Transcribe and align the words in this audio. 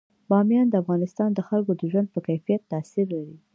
بامیان 0.29 0.67
د 0.69 0.75
افغانستان 0.83 1.29
د 1.33 1.39
خلکو 1.47 1.71
د 1.77 1.81
ژوند 1.91 2.07
په 2.13 2.19
کیفیت 2.27 2.61
تاثیر 2.71 3.07
لري. 3.15 3.37